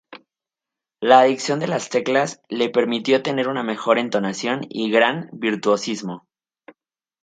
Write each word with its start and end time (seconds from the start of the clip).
La 0.99 1.19
adición 1.19 1.59
de 1.59 1.67
las 1.67 1.89
teclas 1.91 2.41
le 2.49 2.71
permitió 2.71 3.21
tener 3.21 3.47
una 3.47 3.61
mejor 3.61 3.99
entonación 3.99 4.61
y 4.67 4.89
gran 4.89 5.29
virtuosismo. 5.31 6.25